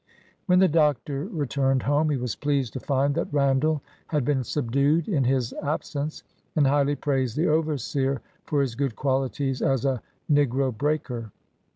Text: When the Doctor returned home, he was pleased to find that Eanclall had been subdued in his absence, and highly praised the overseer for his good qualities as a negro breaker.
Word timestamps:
When 0.47 0.57
the 0.57 0.67
Doctor 0.67 1.25
returned 1.25 1.83
home, 1.83 2.09
he 2.09 2.17
was 2.17 2.35
pleased 2.35 2.73
to 2.73 2.79
find 2.79 3.13
that 3.13 3.31
Eanclall 3.31 3.81
had 4.07 4.25
been 4.25 4.43
subdued 4.43 5.07
in 5.07 5.23
his 5.25 5.53
absence, 5.61 6.23
and 6.55 6.65
highly 6.65 6.95
praised 6.95 7.37
the 7.37 7.47
overseer 7.47 8.19
for 8.45 8.61
his 8.61 8.73
good 8.73 8.95
qualities 8.95 9.61
as 9.61 9.85
a 9.85 10.01
negro 10.27 10.75
breaker. 10.75 11.31